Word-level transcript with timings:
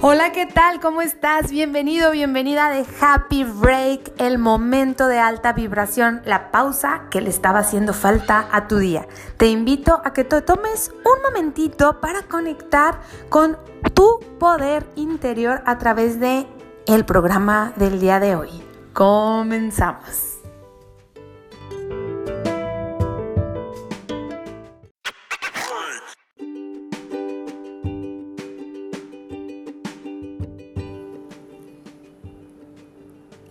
Hola, 0.00 0.32
¿qué 0.32 0.46
tal? 0.46 0.80
¿Cómo 0.80 1.02
estás? 1.02 1.50
Bienvenido, 1.50 2.10
bienvenida 2.12 2.70
de 2.70 2.84
Happy 3.00 3.44
Break, 3.44 4.12
el 4.18 4.38
momento 4.38 5.06
de 5.06 5.18
alta 5.18 5.52
vibración, 5.52 6.22
la 6.24 6.50
pausa 6.50 7.02
que 7.10 7.20
le 7.20 7.28
estaba 7.28 7.58
haciendo 7.60 7.92
falta 7.92 8.48
a 8.50 8.66
tu 8.66 8.78
día. 8.78 9.06
Te 9.36 9.48
invito 9.48 10.00
a 10.04 10.12
que 10.12 10.24
te 10.24 10.40
tomes 10.40 10.90
un 11.04 11.22
momentito 11.22 12.00
para 12.00 12.22
conectar 12.22 13.00
con 13.28 13.58
tu 13.94 14.18
poder 14.40 14.86
interior 14.96 15.62
a 15.66 15.78
través 15.78 16.18
de 16.18 16.46
el 16.86 17.04
programa 17.04 17.72
del 17.76 18.00
día 18.00 18.18
de 18.18 18.34
hoy. 18.34 18.50
Comenzamos. 18.94 20.31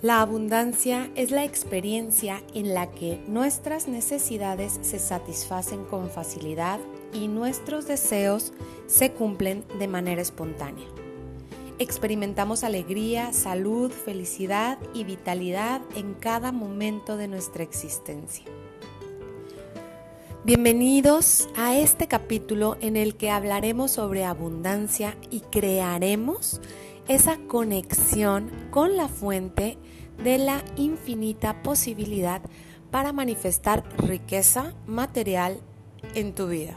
La 0.02 0.22
abundancia 0.22 1.12
es 1.14 1.30
la 1.30 1.44
experiencia 1.46 2.42
en 2.56 2.74
la 2.74 2.90
que 2.90 3.24
nuestras 3.28 3.88
necesidades 3.88 4.80
se 4.82 4.98
satisfacen 4.98 5.86
con 5.86 6.10
facilidad 6.10 6.80
y 7.14 7.28
nuestros 7.28 7.86
deseos 7.86 8.52
se 8.88 9.12
cumplen 9.12 9.64
de 9.78 9.88
manera 9.88 10.20
espontánea. 10.20 10.88
Experimentamos 11.78 12.64
alegría, 12.64 13.32
salud, 13.32 13.92
felicidad 13.92 14.80
y 14.96 15.04
vitalidad 15.04 15.82
en 15.96 16.16
cada 16.16 16.52
momento 16.52 17.16
de 17.16 17.28
nuestra 17.28 17.62
existencia. 17.62 18.46
Bienvenidos 20.44 21.48
a 21.56 21.78
este 21.78 22.08
capítulo 22.08 22.76
en 22.82 22.98
el 22.98 23.14
que 23.14 23.30
hablaremos 23.30 23.92
sobre 23.92 24.26
abundancia 24.26 25.16
y 25.30 25.42
crearemos 25.42 26.60
esa 27.14 27.38
conexión 27.40 28.50
con 28.70 28.96
la 28.96 29.10
fuente 29.10 29.78
de 30.24 30.38
la 30.38 30.64
infinita 30.78 31.62
posibilidad 31.62 32.42
para 32.90 33.12
manifestar 33.12 33.84
riqueza 33.98 34.74
material 34.88 35.58
en 36.16 36.34
tu 36.34 36.48
vida. 36.48 36.76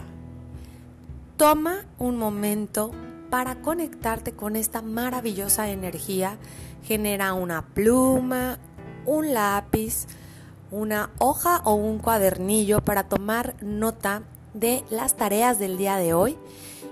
Toma 1.36 1.86
un 1.98 2.16
momento 2.16 2.90
para 3.30 3.62
conectarte 3.62 4.32
con 4.32 4.56
esta 4.56 4.82
maravillosa 4.82 5.70
energía. 5.70 6.36
Genera 6.82 7.32
una 7.34 7.66
pluma, 7.68 8.58
un 9.06 9.34
lápiz, 9.34 10.06
una 10.72 11.10
hoja 11.20 11.62
o 11.64 11.74
un 11.74 11.98
cuadernillo 12.00 12.80
para 12.80 13.08
tomar 13.08 13.54
nota 13.62 14.24
de 14.52 14.82
las 14.90 15.16
tareas 15.16 15.60
del 15.60 15.78
día 15.78 15.96
de 15.96 16.12
hoy 16.12 16.36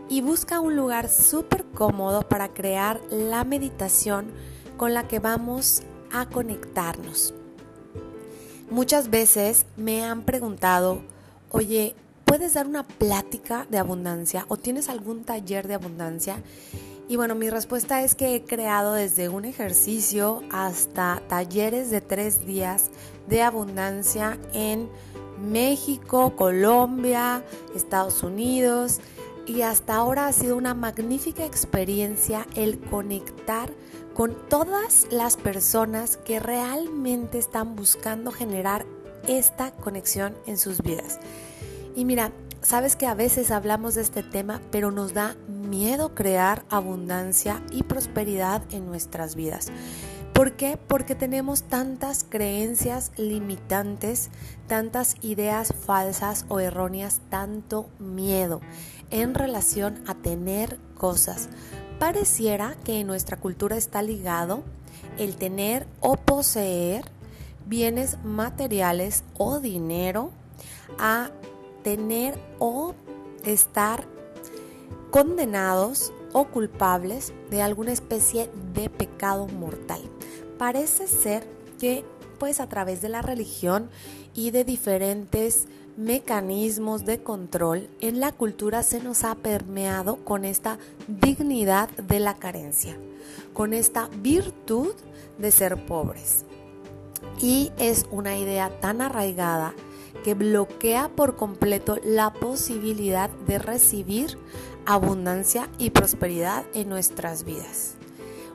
y 0.08 0.20
busca 0.20 0.61
un 0.61 0.77
lugar 0.77 1.08
súper 1.08 1.64
cómodo 1.64 2.22
para 2.28 2.48
crear 2.48 3.00
la 3.11 3.45
meditación 3.45 4.27
con 4.77 4.94
la 4.94 5.09
que 5.09 5.19
vamos 5.19 5.83
a 6.12 6.27
conectarnos. 6.27 7.34
Muchas 8.70 9.11
veces 9.11 9.67
me 9.77 10.05
han 10.05 10.22
preguntado, 10.22 11.03
oye, 11.50 11.94
¿puedes 12.25 12.55
dar 12.55 12.67
una 12.67 12.84
plática 12.84 13.67
de 13.70 13.78
abundancia 13.78 14.47
o 14.48 14.56
tienes 14.56 14.89
algún 14.89 15.25
taller 15.25 15.69
de 15.69 15.75
abundancia? 15.75 16.42
Y 17.09 17.16
bueno, 17.16 17.34
mi 17.34 17.50
respuesta 17.50 18.03
es 18.03 18.14
que 18.14 18.34
he 18.34 18.44
creado 18.44 18.94
desde 18.94 19.28
un 19.28 19.44
ejercicio 19.44 20.42
hasta 20.50 21.22
talleres 21.28 21.91
de 21.91 22.00
tres 22.00 22.47
días 22.47 22.91
de 23.28 23.42
abundancia 23.42 24.39
en 24.55 24.89
México, 25.42 26.34
Colombia, 26.37 27.44
Estados 27.75 28.22
Unidos 28.22 29.00
y 29.46 29.62
hasta 29.62 29.96
ahora 29.96 30.26
ha 30.26 30.32
sido 30.32 30.56
una 30.56 30.74
magnífica 30.74 31.44
experiencia 31.44 32.46
el 32.54 32.78
conectar 32.78 33.70
con 34.14 34.36
todas 34.48 35.06
las 35.10 35.36
personas 35.36 36.16
que 36.16 36.38
realmente 36.38 37.38
están 37.38 37.75
buscando 37.75 38.31
generar 38.31 38.84
esta 39.26 39.72
conexión 39.72 40.34
en 40.47 40.58
sus 40.58 40.82
vidas. 40.82 41.19
Y 41.97 42.04
mira, 42.04 42.32
sabes 42.60 42.97
que 42.97 43.06
a 43.06 43.14
veces 43.14 43.50
hablamos 43.50 43.94
de 43.94 44.02
este 44.02 44.22
tema, 44.22 44.60
pero 44.70 44.91
nos 44.91 45.14
da 45.14 45.36
miedo 45.48 46.14
crear 46.14 46.64
abundancia 46.69 47.62
y 47.70 47.82
prosperidad 47.82 48.62
en 48.70 48.86
nuestras 48.86 49.34
vidas. 49.34 49.70
¿Por 50.42 50.54
qué? 50.54 50.76
Porque 50.76 51.14
tenemos 51.14 51.62
tantas 51.62 52.25
creencias 52.28 53.12
limitantes, 53.16 54.28
tantas 54.66 55.14
ideas 55.22 55.72
falsas 55.72 56.47
o 56.48 56.58
erróneas, 56.58 57.20
tanto 57.30 57.88
miedo 58.00 58.60
en 59.12 59.34
relación 59.34 60.02
a 60.08 60.16
tener 60.16 60.81
cosas. 60.97 61.48
Pareciera 62.00 62.75
que 62.82 62.98
en 62.98 63.06
nuestra 63.06 63.36
cultura 63.36 63.76
está 63.76 64.02
ligado 64.02 64.64
el 65.16 65.36
tener 65.36 65.86
o 66.00 66.16
poseer 66.16 67.04
bienes 67.64 68.19
materiales 68.25 69.22
o 69.38 69.60
dinero 69.60 70.32
a 70.98 71.31
tener 71.84 72.36
o 72.58 72.97
estar 73.44 74.08
condenados 75.12 76.12
o 76.32 76.47
culpables 76.47 77.32
de 77.48 77.62
alguna 77.62 77.92
especie 77.92 78.50
de 78.75 78.91
pecado 78.91 79.47
mortal. 79.47 80.02
Parece 80.62 81.09
ser 81.09 81.45
que 81.81 82.05
pues 82.39 82.61
a 82.61 82.69
través 82.69 83.03
de 83.03 83.09
la 83.09 83.21
religión 83.21 83.91
y 84.33 84.53
de 84.53 84.62
diferentes 84.62 85.67
mecanismos 85.97 87.05
de 87.05 87.21
control 87.21 87.89
en 88.00 88.21
la 88.21 88.31
cultura 88.31 88.84
se 88.84 89.03
nos 89.03 89.25
ha 89.25 89.34
permeado 89.34 90.25
con 90.25 90.45
esta 90.45 90.78
dignidad 91.09 91.89
de 91.89 92.21
la 92.21 92.34
carencia, 92.34 92.97
con 93.53 93.73
esta 93.73 94.09
virtud 94.19 94.95
de 95.37 95.50
ser 95.50 95.84
pobres. 95.84 96.45
Y 97.41 97.73
es 97.77 98.06
una 98.12 98.39
idea 98.39 98.71
tan 98.79 99.00
arraigada 99.00 99.75
que 100.23 100.34
bloquea 100.34 101.09
por 101.09 101.34
completo 101.34 101.99
la 102.05 102.33
posibilidad 102.34 103.31
de 103.49 103.59
recibir 103.59 104.39
abundancia 104.87 105.69
y 105.81 105.91
prosperidad 105.91 106.65
en 106.73 106.89
nuestras 106.89 107.43
vidas. 107.43 107.97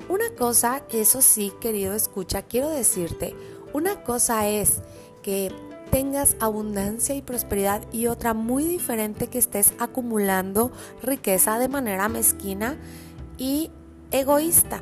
Una 0.10 0.30
cosa, 0.38 0.84
eso 0.90 1.22
sí, 1.22 1.52
querido 1.60 1.94
escucha, 1.94 2.44
quiero 2.44 2.70
decirte, 2.70 3.36
una 3.74 4.04
cosa 4.04 4.48
es 4.48 4.82
que 5.22 5.52
tengas 5.92 6.38
abundancia 6.40 7.14
y 7.14 7.22
prosperidad 7.22 7.82
y 7.92 8.08
otra 8.08 8.34
muy 8.34 8.64
diferente 8.64 9.28
que 9.28 9.38
estés 9.38 9.74
acumulando 9.80 10.72
riqueza 11.04 11.60
de 11.60 11.68
manera 11.68 12.08
mezquina 12.08 12.78
y 13.38 13.70
egoísta. 14.12 14.82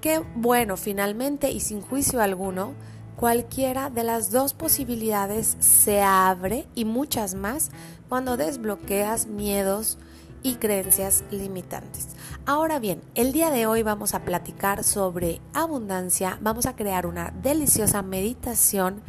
Que 0.00 0.22
bueno, 0.34 0.78
finalmente 0.78 1.50
y 1.50 1.60
sin 1.60 1.82
juicio 1.82 2.22
alguno, 2.22 2.72
cualquiera 3.16 3.90
de 3.90 4.04
las 4.04 4.30
dos 4.30 4.54
posibilidades 4.54 5.56
se 5.60 6.00
abre 6.00 6.66
y 6.74 6.86
muchas 6.86 7.34
más 7.34 7.70
cuando 8.08 8.38
desbloqueas 8.38 9.26
miedos 9.26 9.98
y 10.42 10.56
creencias 10.56 11.24
limitantes. 11.30 12.08
Ahora 12.44 12.78
bien, 12.78 13.02
el 13.14 13.32
día 13.32 13.50
de 13.50 13.66
hoy 13.66 13.82
vamos 13.82 14.14
a 14.14 14.22
platicar 14.24 14.84
sobre 14.84 15.40
abundancia, 15.52 16.38
vamos 16.40 16.66
a 16.66 16.76
crear 16.76 17.06
una 17.06 17.32
deliciosa 17.42 18.02
meditación 18.02 19.02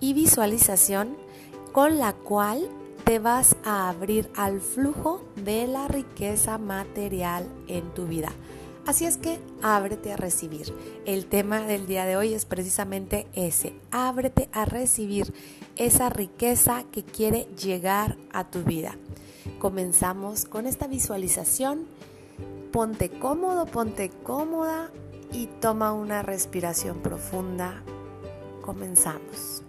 y 0.00 0.14
visualización 0.14 1.16
con 1.72 1.98
la 1.98 2.12
cual 2.12 2.68
te 3.04 3.18
vas 3.18 3.56
a 3.64 3.88
abrir 3.88 4.30
al 4.36 4.60
flujo 4.60 5.24
de 5.36 5.66
la 5.66 5.88
riqueza 5.88 6.58
material 6.58 7.46
en 7.68 7.92
tu 7.94 8.06
vida. 8.06 8.30
Así 8.86 9.04
es 9.04 9.18
que 9.18 9.38
ábrete 9.62 10.12
a 10.12 10.16
recibir. 10.16 10.74
El 11.04 11.26
tema 11.26 11.60
del 11.60 11.86
día 11.86 12.06
de 12.06 12.16
hoy 12.16 12.34
es 12.34 12.44
precisamente 12.44 13.26
ese, 13.34 13.74
ábrete 13.90 14.48
a 14.52 14.64
recibir 14.64 15.32
esa 15.76 16.08
riqueza 16.08 16.84
que 16.90 17.04
quiere 17.04 17.46
llegar 17.56 18.16
a 18.32 18.50
tu 18.50 18.62
vida. 18.62 18.96
Comenzamos 19.60 20.46
con 20.46 20.66
esta 20.66 20.86
visualización. 20.86 21.84
Ponte 22.72 23.10
cómodo, 23.10 23.66
ponte 23.66 24.08
cómoda 24.08 24.90
y 25.34 25.48
toma 25.60 25.92
una 25.92 26.22
respiración 26.22 27.00
profunda. 27.00 27.82
Comenzamos. 28.62 29.62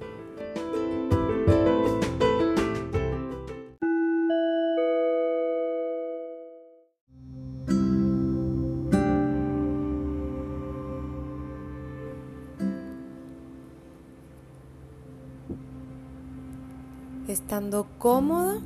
Estando 17.27 17.87
cómodo 17.99 18.61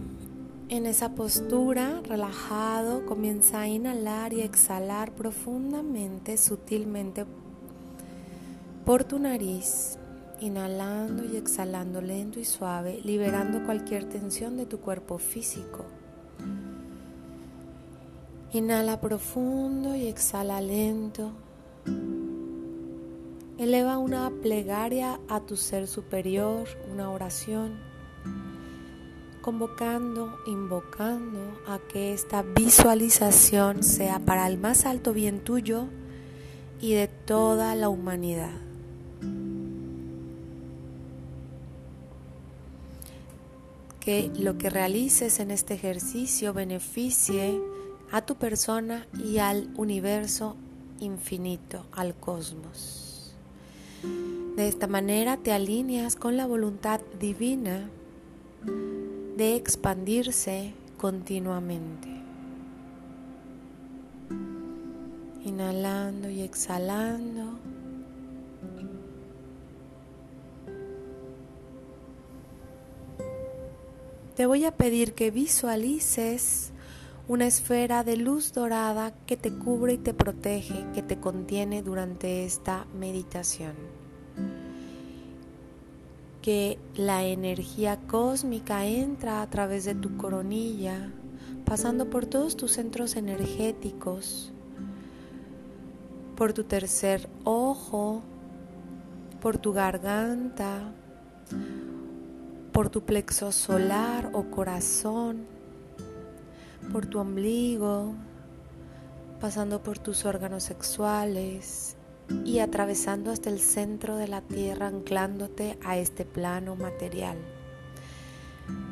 en 0.75 0.85
esa 0.85 1.15
postura, 1.15 2.01
relajado, 2.03 3.05
comienza 3.05 3.61
a 3.61 3.67
inhalar 3.67 4.33
y 4.33 4.41
exhalar 4.41 5.11
profundamente, 5.13 6.37
sutilmente 6.37 7.25
por 8.85 9.05
tu 9.05 9.17
nariz, 9.17 9.97
inhalando 10.41 11.23
y 11.23 11.37
exhalando 11.37 12.01
lento 12.01 12.39
y 12.39 12.45
suave, 12.45 12.99
liberando 13.03 13.63
cualquier 13.65 14.09
tensión 14.09 14.57
de 14.57 14.65
tu 14.65 14.79
cuerpo 14.79 15.17
físico. 15.17 15.85
Inhala 18.51 18.99
profundo 18.99 19.95
y 19.95 20.07
exhala 20.07 20.61
lento. 20.61 21.31
Eleva 23.57 23.97
una 23.97 24.29
plegaria 24.29 25.19
a 25.29 25.39
tu 25.39 25.55
ser 25.55 25.87
superior, 25.87 26.67
una 26.91 27.09
oración, 27.09 27.94
convocando, 29.45 30.39
invocando 30.47 31.37
a 31.67 31.77
que 31.77 32.13
esta 32.13 32.41
visualización 32.41 33.83
sea 33.83 34.17
para 34.17 34.47
el 34.47 34.57
más 34.57 34.87
alto 34.87 35.13
bien 35.13 35.39
tuyo 35.39 35.85
y 36.81 36.95
de 36.95 37.07
toda 37.07 37.75
la 37.75 37.89
humanidad. 37.89 38.59
Que 43.99 44.31
lo 44.35 44.57
que 44.57 44.71
realices 44.71 45.39
en 45.39 45.51
este 45.51 45.75
ejercicio 45.75 46.51
beneficie 46.51 47.61
a 48.11 48.25
tu 48.25 48.37
persona 48.37 49.05
y 49.23 49.37
al 49.37 49.69
universo 49.77 50.55
infinito, 50.99 51.85
al 51.91 52.15
cosmos. 52.15 53.35
De 54.55 54.67
esta 54.67 54.87
manera 54.87 55.37
te 55.37 55.51
alineas 55.51 56.15
con 56.15 56.35
la 56.35 56.47
voluntad 56.47 56.99
divina 57.19 57.91
de 59.35 59.55
expandirse 59.55 60.73
continuamente. 60.97 62.07
Inhalando 65.43 66.29
y 66.29 66.41
exhalando. 66.41 67.59
Te 74.35 74.45
voy 74.45 74.65
a 74.65 74.75
pedir 74.75 75.13
que 75.13 75.31
visualices 75.31 76.71
una 77.27 77.47
esfera 77.47 78.03
de 78.03 78.17
luz 78.17 78.53
dorada 78.53 79.13
que 79.25 79.37
te 79.37 79.51
cubre 79.51 79.93
y 79.93 79.97
te 79.97 80.13
protege, 80.13 80.85
que 80.93 81.01
te 81.01 81.19
contiene 81.19 81.81
durante 81.81 82.45
esta 82.45 82.85
meditación. 82.97 83.94
Que 86.45 86.77
la 86.93 87.23
energía 87.23 87.97
cósmica 88.05 88.85
entra 88.85 89.41
a 89.41 89.49
través 89.49 89.83
de 89.83 89.95
tu 89.95 90.15
coronilla, 90.15 91.09
pasando 91.65 92.11
por 92.11 92.27
todos 92.27 92.55
tus 92.55 92.73
centros 92.73 93.15
energéticos, 93.15 94.53
por 96.35 96.53
tu 96.53 96.63
tercer 96.63 97.27
ojo, 97.45 98.21
por 99.41 99.57
tu 99.57 99.73
garganta, 99.73 100.93
por 102.71 102.89
tu 102.89 103.01
plexo 103.01 103.51
solar 103.51 104.29
o 104.31 104.43
corazón, 104.51 105.47
por 106.91 107.07
tu 107.07 107.17
ombligo, 107.17 108.13
pasando 109.41 109.81
por 109.81 109.97
tus 109.97 110.25
órganos 110.25 110.61
sexuales 110.61 111.94
y 112.43 112.59
atravesando 112.59 113.31
hasta 113.31 113.49
el 113.49 113.59
centro 113.59 114.15
de 114.17 114.27
la 114.27 114.41
tierra, 114.41 114.87
anclándote 114.87 115.77
a 115.83 115.97
este 115.97 116.25
plano 116.25 116.75
material, 116.75 117.37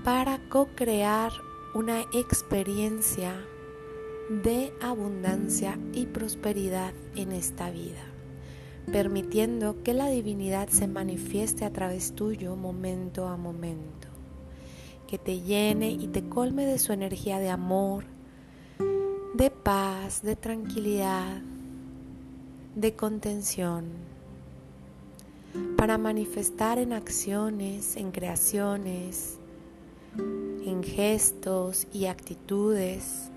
para 0.04 0.40
co-crear 0.50 1.32
una 1.74 2.02
experiencia 2.14 3.34
de 4.44 4.74
abundancia 4.82 5.80
y 5.94 6.06
prosperidad 6.06 6.94
en 7.16 7.32
esta 7.32 7.72
vida, 7.72 8.04
permitiendo 8.92 9.82
que 9.84 9.94
la 9.94 10.08
divinidad 10.08 10.70
se 10.70 10.88
manifieste 10.88 11.66
a 11.66 11.74
través 11.74 12.14
tuyo 12.14 12.56
momento 12.56 13.28
a 13.28 13.38
momento 13.38 14.14
que 15.14 15.20
te 15.20 15.42
llene 15.42 15.92
y 15.92 16.08
te 16.08 16.28
colme 16.28 16.66
de 16.66 16.80
su 16.80 16.92
energía 16.92 17.38
de 17.38 17.52
amor, 17.52 18.06
de 19.36 19.52
paz, 19.52 20.24
de 20.24 20.36
tranquilidad, 20.36 21.40
de 22.76 22.96
contención, 22.96 23.86
para 25.78 25.98
manifestar 25.98 26.80
en 26.80 26.94
acciones, 26.94 27.96
en 27.98 28.12
creaciones, 28.12 29.38
en 30.18 30.82
gestos 30.84 31.88
y 31.94 32.06
actitudes 32.06 33.30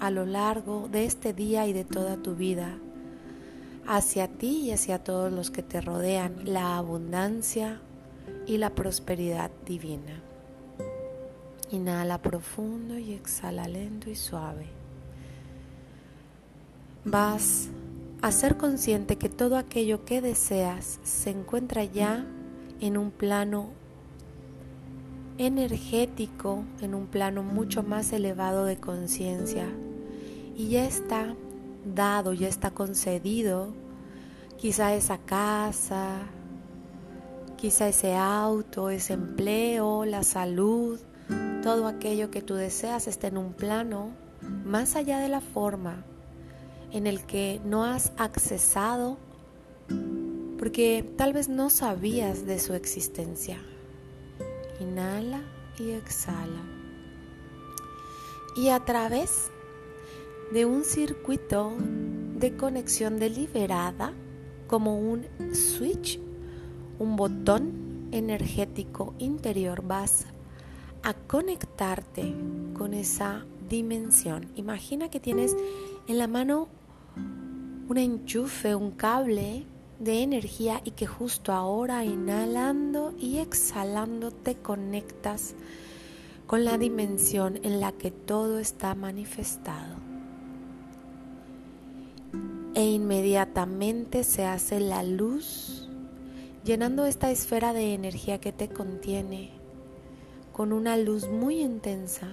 a 0.00 0.10
lo 0.10 0.26
largo 0.26 0.88
de 0.88 1.04
este 1.04 1.32
día 1.32 1.66
y 1.68 1.72
de 1.72 1.84
toda 1.84 2.16
tu 2.16 2.34
vida, 2.34 2.76
hacia 3.86 4.26
ti 4.26 4.62
y 4.62 4.72
hacia 4.72 5.04
todos 5.04 5.32
los 5.32 5.50
que 5.50 5.62
te 5.62 5.80
rodean, 5.80 6.36
la 6.44 6.76
abundancia 6.76 7.80
y 8.46 8.56
la 8.56 8.74
prosperidad 8.74 9.50
divina. 9.64 10.20
Inhala 11.70 12.20
profundo 12.20 12.98
y 12.98 13.12
exhala 13.12 13.68
lento 13.68 14.10
y 14.10 14.16
suave. 14.16 14.66
Vas 17.04 17.68
a 18.22 18.30
ser 18.30 18.56
consciente 18.56 19.18
que 19.18 19.28
todo 19.28 19.56
aquello 19.56 20.04
que 20.04 20.20
deseas 20.20 21.00
se 21.02 21.30
encuentra 21.30 21.82
ya 21.82 22.24
en 22.80 22.96
un 22.96 23.10
plano 23.10 23.70
energético, 25.38 26.62
en 26.80 26.94
un 26.94 27.08
plano 27.08 27.42
mucho 27.42 27.82
más 27.82 28.12
elevado 28.12 28.64
de 28.64 28.76
conciencia. 28.76 29.66
Y 30.56 30.68
ya 30.68 30.84
está 30.84 31.34
dado, 31.84 32.32
ya 32.32 32.46
está 32.46 32.70
concedido, 32.70 33.74
quizá 34.56 34.94
esa 34.94 35.18
casa, 35.18 36.20
quizá 37.56 37.88
ese 37.88 38.14
auto, 38.14 38.90
ese 38.90 39.14
empleo, 39.14 40.04
la 40.04 40.22
salud, 40.22 41.00
todo 41.60 41.88
aquello 41.88 42.30
que 42.30 42.40
tú 42.40 42.54
deseas 42.54 43.08
está 43.08 43.26
en 43.26 43.36
un 43.36 43.52
plano 43.52 44.10
más 44.64 44.94
allá 44.94 45.18
de 45.18 45.28
la 45.28 45.40
forma 45.40 46.04
en 46.92 47.06
el 47.06 47.24
que 47.24 47.60
no 47.64 47.84
has 47.84 48.12
accesado 48.16 49.18
porque 50.62 51.04
tal 51.16 51.32
vez 51.32 51.48
no 51.48 51.70
sabías 51.70 52.46
de 52.46 52.60
su 52.60 52.74
existencia. 52.74 53.58
Inhala 54.78 55.42
y 55.76 55.90
exhala. 55.90 56.62
Y 58.54 58.68
a 58.68 58.78
través 58.84 59.50
de 60.52 60.64
un 60.64 60.84
circuito 60.84 61.72
de 62.36 62.56
conexión 62.56 63.18
deliberada, 63.18 64.12
como 64.68 65.00
un 65.00 65.26
switch, 65.52 66.20
un 67.00 67.16
botón 67.16 68.08
energético 68.12 69.14
interior, 69.18 69.82
vas 69.82 70.26
a 71.02 71.14
conectarte 71.14 72.36
con 72.74 72.94
esa 72.94 73.44
dimensión. 73.68 74.52
Imagina 74.54 75.10
que 75.10 75.18
tienes 75.18 75.56
en 76.06 76.18
la 76.18 76.28
mano 76.28 76.68
un 77.16 77.98
enchufe, 77.98 78.74
un 78.74 78.90
cable 78.92 79.66
de 79.98 80.22
energía 80.22 80.80
y 80.84 80.92
que 80.92 81.06
justo 81.06 81.52
ahora 81.52 82.04
inhalando 82.04 83.14
y 83.18 83.38
exhalando 83.38 84.30
te 84.30 84.56
conectas 84.56 85.54
con 86.46 86.64
la 86.64 86.76
dimensión 86.76 87.60
en 87.62 87.80
la 87.80 87.92
que 87.92 88.10
todo 88.10 88.58
está 88.58 88.94
manifestado. 88.94 89.96
E 92.74 92.84
inmediatamente 92.84 94.24
se 94.24 94.44
hace 94.44 94.80
la 94.80 95.02
luz 95.02 95.88
llenando 96.64 97.06
esta 97.06 97.30
esfera 97.30 97.72
de 97.72 97.94
energía 97.94 98.40
que 98.40 98.52
te 98.52 98.68
contiene 98.68 99.50
con 100.52 100.72
una 100.72 100.96
luz 100.96 101.28
muy 101.28 101.60
intensa, 101.60 102.28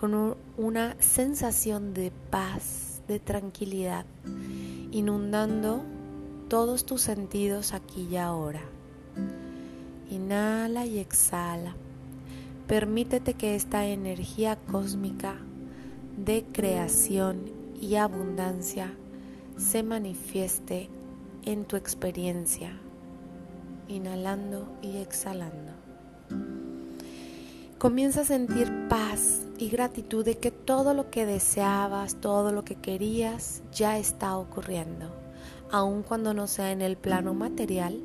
con 0.00 0.36
una 0.56 0.96
sensación 1.00 1.92
de 1.92 2.10
paz, 2.30 2.87
de 3.08 3.18
tranquilidad, 3.18 4.04
inundando 4.92 5.82
todos 6.48 6.84
tus 6.84 7.00
sentidos 7.00 7.72
aquí 7.72 8.06
y 8.10 8.16
ahora. 8.16 8.62
Inhala 10.10 10.86
y 10.86 10.98
exhala. 10.98 11.74
Permítete 12.66 13.34
que 13.34 13.56
esta 13.56 13.86
energía 13.86 14.56
cósmica 14.70 15.36
de 16.16 16.44
creación 16.52 17.50
y 17.80 17.96
abundancia 17.96 18.92
se 19.56 19.82
manifieste 19.82 20.88
en 21.44 21.64
tu 21.64 21.76
experiencia, 21.76 22.78
inhalando 23.88 24.68
y 24.82 24.98
exhalando 24.98 25.77
comienza 27.78 28.22
a 28.22 28.24
sentir 28.24 28.88
paz 28.88 29.46
y 29.56 29.68
gratitud 29.68 30.24
de 30.24 30.36
que 30.36 30.50
todo 30.50 30.94
lo 30.94 31.10
que 31.10 31.24
deseabas, 31.26 32.16
todo 32.16 32.50
lo 32.50 32.64
que 32.64 32.74
querías, 32.74 33.62
ya 33.72 33.98
está 33.98 34.36
ocurriendo, 34.36 35.14
aun 35.70 36.02
cuando 36.02 36.34
no 36.34 36.48
sea 36.48 36.72
en 36.72 36.82
el 36.82 36.96
plano 36.96 37.34
material, 37.34 38.00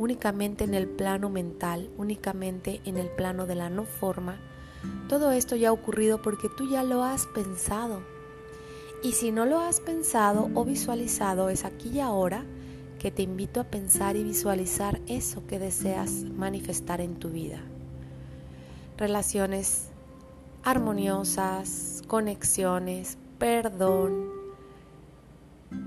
únicamente 0.00 0.64
en 0.64 0.74
el 0.74 0.88
plano 0.88 1.30
mental, 1.30 1.90
únicamente 1.96 2.80
en 2.84 2.96
el 2.96 3.08
plano 3.08 3.46
de 3.46 3.54
la 3.54 3.70
no 3.70 3.84
forma. 3.84 4.40
Todo 5.08 5.30
esto 5.30 5.54
ya 5.54 5.68
ha 5.68 5.72
ocurrido 5.72 6.20
porque 6.20 6.48
tú 6.56 6.68
ya 6.68 6.82
lo 6.82 7.04
has 7.04 7.26
pensado. 7.26 8.02
Y 9.04 9.12
si 9.12 9.30
no 9.30 9.46
lo 9.46 9.60
has 9.60 9.78
pensado 9.78 10.50
o 10.54 10.64
visualizado, 10.64 11.50
es 11.50 11.64
aquí 11.64 11.90
y 11.90 12.00
ahora 12.00 12.44
que 12.98 13.12
te 13.12 13.22
invito 13.22 13.60
a 13.60 13.64
pensar 13.64 14.16
y 14.16 14.24
visualizar 14.24 15.00
eso 15.06 15.46
que 15.46 15.60
deseas 15.60 16.10
manifestar 16.10 17.00
en 17.00 17.14
tu 17.14 17.28
vida 17.28 17.62
relaciones 18.96 19.88
armoniosas, 20.62 22.02
conexiones, 22.06 23.18
perdón, 23.38 24.30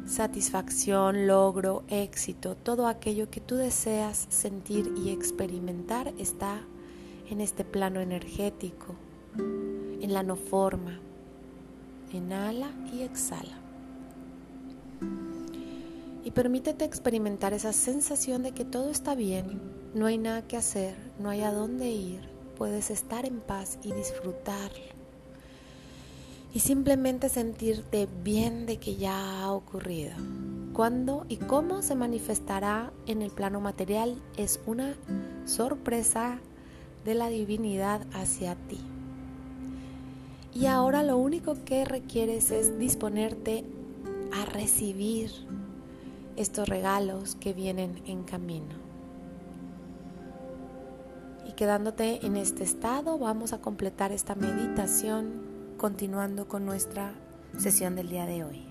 satisfacción, 0.05 1.27
logro, 1.27 1.83
éxito, 1.87 2.55
todo 2.55 2.87
aquello 2.87 3.29
que 3.29 3.41
tú 3.41 3.55
deseas 3.55 4.27
sentir 4.29 4.93
y 4.97 5.09
experimentar 5.09 6.13
está 6.17 6.61
en 7.29 7.41
este 7.41 7.63
plano 7.65 7.99
energético, 7.99 8.95
en 9.37 10.13
la 10.13 10.23
no 10.23 10.35
forma. 10.35 10.99
Inhala 12.13 12.71
y 12.93 13.01
exhala. 13.01 13.57
Y 16.23 16.31
permítete 16.31 16.85
experimentar 16.85 17.53
esa 17.53 17.73
sensación 17.73 18.43
de 18.43 18.51
que 18.51 18.65
todo 18.65 18.89
está 18.89 19.15
bien, 19.15 19.61
no 19.93 20.05
hay 20.05 20.17
nada 20.17 20.41
que 20.47 20.57
hacer, 20.57 20.95
no 21.19 21.29
hay 21.29 21.41
a 21.41 21.51
dónde 21.51 21.89
ir, 21.89 22.36
puedes 22.57 22.89
estar 22.89 23.25
en 23.25 23.39
paz 23.39 23.77
y 23.83 23.91
disfrutar 23.93 24.71
y 26.53 26.59
simplemente 26.59 27.29
sentirte 27.29 28.07
bien 28.23 28.65
de 28.65 28.77
que 28.77 28.95
ya 28.95 29.43
ha 29.43 29.51
ocurrido. 29.51 30.13
Cuándo 30.73 31.25
y 31.29 31.37
cómo 31.37 31.81
se 31.81 31.95
manifestará 31.95 32.91
en 33.05 33.21
el 33.21 33.29
plano 33.29 33.61
material 33.61 34.19
es 34.37 34.59
una 34.65 34.95
sorpresa 35.45 36.39
de 37.05 37.13
la 37.13 37.29
divinidad 37.29 38.01
hacia 38.13 38.55
ti. 38.55 38.79
Y 40.53 40.65
ahora 40.65 41.03
lo 41.03 41.17
único 41.17 41.63
que 41.63 41.85
requieres 41.85 42.49
es 42.49 42.79
disponerte 42.79 43.65
a 44.33 44.45
recibir 44.45 45.31
estos 46.35 46.67
regalos 46.67 47.35
que 47.35 47.53
vienen 47.53 48.01
en 48.07 48.23
camino. 48.23 48.86
Quedándote 51.57 52.23
en 52.23 52.37
este 52.37 52.63
estado, 52.63 53.17
vamos 53.17 53.51
a 53.51 53.57
completar 53.61 54.11
esta 54.11 54.35
meditación 54.35 55.73
continuando 55.77 56.47
con 56.47 56.67
nuestra 56.67 57.15
sesión 57.57 57.95
del 57.95 58.09
día 58.09 58.27
de 58.27 58.43
hoy. 58.43 58.67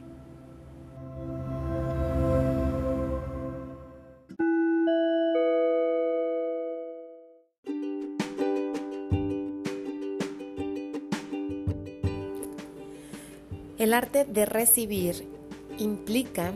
El 13.79 13.95
arte 13.95 14.25
de 14.27 14.47
recibir 14.47 15.29
implica 15.77 16.53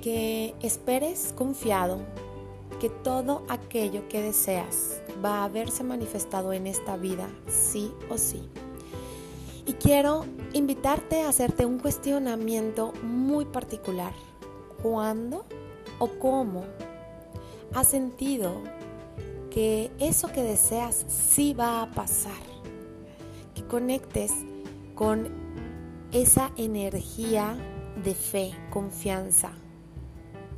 que 0.00 0.54
esperes 0.62 1.34
confiado 1.36 2.00
que 2.82 2.90
todo 2.90 3.44
aquello 3.48 4.08
que 4.08 4.20
deseas 4.20 5.00
va 5.24 5.44
a 5.44 5.48
verse 5.48 5.84
manifestado 5.84 6.52
en 6.52 6.66
esta 6.66 6.96
vida, 6.96 7.28
sí 7.46 7.92
o 8.10 8.18
sí. 8.18 8.42
Y 9.66 9.74
quiero 9.74 10.26
invitarte 10.52 11.22
a 11.22 11.28
hacerte 11.28 11.64
un 11.64 11.78
cuestionamiento 11.78 12.92
muy 13.04 13.44
particular. 13.44 14.12
¿Cuándo 14.82 15.46
o 16.00 16.08
cómo 16.18 16.64
has 17.72 17.86
sentido 17.86 18.52
que 19.48 19.92
eso 20.00 20.32
que 20.32 20.42
deseas 20.42 21.06
sí 21.06 21.54
va 21.54 21.82
a 21.82 21.90
pasar? 21.92 22.42
Que 23.54 23.64
conectes 23.64 24.32
con 24.96 25.28
esa 26.10 26.50
energía 26.56 27.56
de 28.02 28.16
fe, 28.16 28.50
confianza 28.70 29.52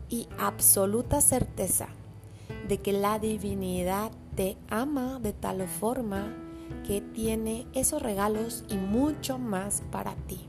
y 0.08 0.26
absoluta 0.38 1.20
certeza 1.20 1.83
de 2.68 2.78
que 2.78 2.92
la 2.92 3.18
divinidad 3.18 4.10
te 4.34 4.56
ama 4.68 5.18
de 5.20 5.32
tal 5.32 5.66
forma 5.68 6.34
que 6.86 7.00
tiene 7.00 7.66
esos 7.74 8.02
regalos 8.02 8.64
y 8.68 8.76
mucho 8.76 9.38
más 9.38 9.82
para 9.90 10.14
ti. 10.26 10.40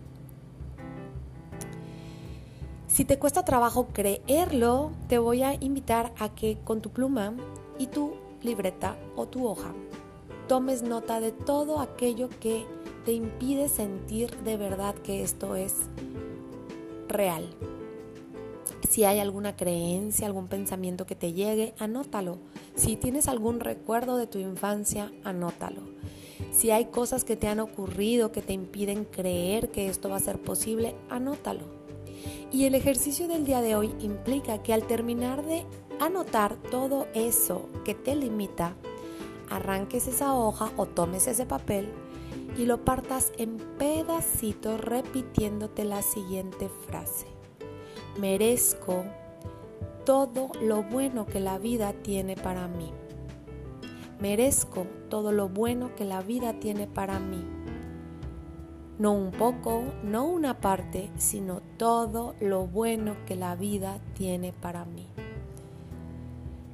Si 2.88 3.04
te 3.04 3.20
cuesta 3.20 3.44
trabajo 3.44 3.88
creerlo, 3.92 4.92
te 5.10 5.18
voy 5.18 5.44
a 5.44 5.54
invitar 5.54 6.14
a 6.18 6.30
que 6.30 6.58
con 6.64 6.82
tu 6.82 6.92
pluma 6.92 7.34
y 7.78 7.88
tu 7.88 8.14
libreta 8.42 8.96
o 9.16 9.28
tu 9.28 9.46
hoja 9.48 9.74
tomes 10.48 10.84
nota 10.84 11.20
de 11.20 11.32
todo 11.32 11.80
aquello 11.80 12.30
que 12.40 12.66
te 13.04 13.14
impide 13.14 13.68
sentir 13.68 14.36
de 14.44 14.58
verdad 14.58 14.96
que 14.96 15.24
esto 15.24 15.56
es 15.56 15.74
real. 17.08 17.48
Si 18.90 19.04
hay 19.04 19.20
alguna 19.20 19.56
creencia, 19.56 20.28
algún 20.28 20.48
pensamiento 20.48 21.06
que 21.06 21.16
te 21.16 21.34
llegue, 21.34 21.74
anótalo. 21.80 22.38
Si 22.76 22.96
tienes 22.96 23.28
algún 23.28 23.60
recuerdo 23.60 24.18
de 24.18 24.28
tu 24.28 24.40
infancia, 24.40 25.12
anótalo. 25.24 25.82
Si 26.52 26.72
hay 26.72 26.86
cosas 26.86 27.24
que 27.24 27.36
te 27.36 27.48
han 27.48 27.60
ocurrido 27.60 28.32
que 28.32 28.42
te 28.42 28.54
impiden 28.54 29.06
creer 29.06 29.70
que 29.72 29.88
esto 29.88 30.10
va 30.10 30.18
a 30.18 30.20
ser 30.20 30.40
posible, 30.42 30.96
anótalo. 31.10 31.64
Y 32.52 32.66
el 32.66 32.76
ejercicio 32.76 33.28
del 33.28 33.46
día 33.46 33.62
de 33.62 33.76
hoy 33.76 33.94
implica 34.00 34.64
que 34.64 34.74
al 34.74 34.88
terminar 34.88 35.46
de 35.46 35.66
anotar 36.00 36.56
todo 36.56 37.08
eso 37.14 37.68
que 37.84 37.96
te 37.96 38.16
limita, 38.16 38.76
arranques 39.50 40.08
esa 40.08 40.34
hoja 40.34 40.72
o 40.78 40.86
tomes 40.86 41.28
ese 41.28 41.46
papel 41.46 41.90
y 42.58 42.66
lo 42.66 42.84
partas 42.86 43.32
en 43.38 43.58
pedacitos 43.78 44.80
repitiéndote 44.80 45.84
la 45.84 46.02
siguiente 46.02 46.70
frase. 46.88 47.35
Merezco 48.20 49.04
todo 50.06 50.52
lo 50.62 50.84
bueno 50.84 51.26
que 51.26 51.42
la 51.42 51.58
vida 51.58 51.92
tiene 51.92 52.36
para 52.36 52.68
mí. 52.70 52.92
Merezco 54.22 54.88
todo 55.10 55.34
lo 55.34 55.50
bueno 55.50 55.94
que 55.96 56.06
la 56.06 56.22
vida 56.22 56.54
tiene 56.54 56.88
para 56.88 57.20
mí. 57.20 57.44
No 58.98 59.12
un 59.12 59.32
poco, 59.32 59.84
no 60.04 60.26
una 60.26 60.62
parte, 60.62 61.12
sino 61.18 61.62
todo 61.76 62.36
lo 62.40 62.66
bueno 62.66 63.18
que 63.26 63.36
la 63.36 63.56
vida 63.56 64.00
tiene 64.14 64.54
para 64.54 64.86
mí. 64.86 65.08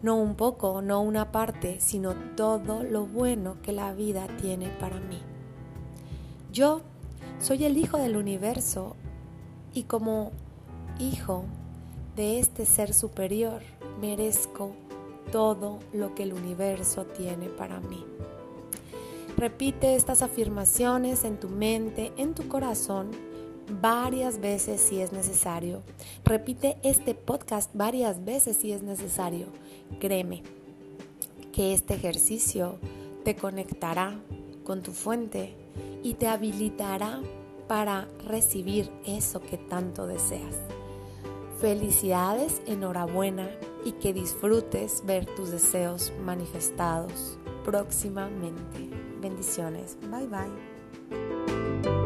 No 0.04 0.18
un 0.18 0.36
poco, 0.36 0.84
no 0.84 1.02
una 1.02 1.32
parte, 1.32 1.80
sino 1.80 2.14
todo 2.36 2.84
lo 2.84 3.08
bueno 3.08 3.58
que 3.64 3.72
la 3.72 3.94
vida 3.94 4.28
tiene 4.40 4.68
para 4.80 5.00
mí. 5.00 5.20
Yo 6.54 6.82
soy 7.40 7.66
el 7.66 7.78
hijo 7.78 7.98
del 7.98 8.16
universo 8.16 8.96
y 9.74 9.84
como 9.84 10.32
hijo 11.02 11.46
de 12.16 12.40
este 12.40 12.66
ser 12.66 12.94
superior 12.94 13.62
merezco 14.00 14.72
todo 15.32 15.80
lo 15.94 16.14
que 16.14 16.24
el 16.24 16.34
universo 16.34 17.06
tiene 17.06 17.48
para 17.48 17.80
mí. 17.80 18.06
Repite 19.38 19.96
estas 19.96 20.22
afirmaciones 20.22 21.24
en 21.24 21.40
tu 21.40 21.50
mente, 21.50 22.12
en 22.18 22.36
tu 22.36 22.48
corazón, 22.48 23.12
varias 23.82 24.40
veces 24.40 24.82
si 24.82 25.02
es 25.02 25.14
necesario. 25.14 25.82
Repite 26.26 26.78
este 26.84 27.16
podcast 27.16 27.72
varias 27.74 28.24
veces 28.24 28.58
si 28.58 28.72
es 28.72 28.84
necesario. 28.84 29.48
Créeme 30.00 30.44
que 31.54 31.74
este 31.74 31.96
ejercicio 31.96 32.78
te 33.24 33.36
conectará 33.36 34.20
con 34.64 34.84
tu 34.84 34.92
fuente 34.92 35.56
y 36.04 36.16
te 36.16 36.28
habilitará 36.28 37.22
para 37.68 38.08
recibir 38.28 38.92
eso 39.06 39.42
que 39.42 39.58
tanto 39.58 40.06
deseas. 40.06 40.56
Felicidades, 41.62 42.60
enhorabuena 42.66 43.48
y 43.86 43.92
que 43.92 44.14
disfrutes 44.14 45.06
ver 45.06 45.28
tus 45.28 45.52
deseos 45.52 46.12
manifestados 46.26 47.38
próximamente. 47.64 48.90
Bendiciones. 49.22 49.96
Bye 50.10 50.28
bye. 50.28 52.01